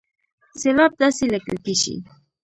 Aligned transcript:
سېلاب 0.61 0.91
داسې 1.01 1.23
ليکل 1.33 1.57
کېږي 1.65 1.95